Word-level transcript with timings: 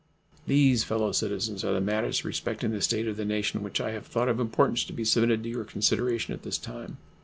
These, 0.47 0.83
fellow 0.83 1.11
citizens, 1.11 1.63
are 1.63 1.73
the 1.75 1.79
matters 1.79 2.25
respecting 2.25 2.71
the 2.71 2.81
state 2.81 3.07
of 3.07 3.17
the 3.17 3.23
nation 3.23 3.61
which 3.61 3.79
I 3.79 3.91
have 3.91 4.07
thought 4.07 4.29
of 4.29 4.39
importance 4.39 4.83
to 4.85 4.93
be 4.93 5.05
submitted 5.05 5.43
to 5.43 5.49
your 5.49 5.63
consideration 5.63 6.33
at 6.33 6.41
this 6.41 6.57
time. 6.57 6.97